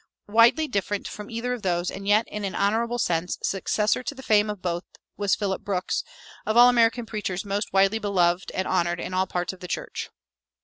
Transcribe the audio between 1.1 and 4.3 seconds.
either of these, and yet in an honorable sense successor to the